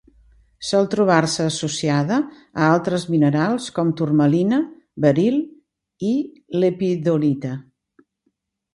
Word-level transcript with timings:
Sol 0.69 0.87
trobar-se 0.93 1.45
associada 1.49 2.17
a 2.63 2.71
altres 2.77 3.05
minerals 3.17 3.69
com: 3.77 3.93
turmalina, 4.01 4.61
beril 5.07 5.41
i 6.11 6.19
lepidolita. 6.65 7.57